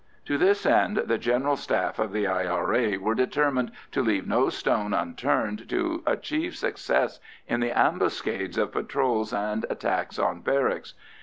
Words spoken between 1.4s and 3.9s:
Staff of the I.R.A. were determined